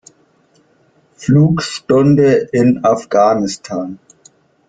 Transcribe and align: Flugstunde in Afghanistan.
Flugstunde 1.15 2.49
in 2.53 2.83
Afghanistan. 2.83 3.99